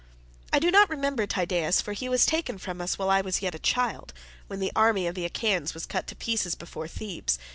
I 0.51 0.57
do 0.57 0.71
not 0.71 0.89
remember 0.89 1.27
Tydeus, 1.27 1.79
for 1.79 1.93
he 1.93 2.09
was 2.09 2.25
taken 2.25 2.57
from 2.57 2.81
us 2.81 2.97
while 2.97 3.11
I 3.11 3.21
was 3.21 3.43
yet 3.43 3.53
a 3.53 3.59
child, 3.59 4.13
when 4.47 4.59
the 4.59 4.71
army 4.75 5.05
of 5.05 5.13
the 5.13 5.25
Achaeans 5.25 5.75
was 5.75 5.85
cut 5.85 6.07
to 6.07 6.15
pieces 6.15 6.55
before 6.55 6.87
Thebes. 6.87 7.37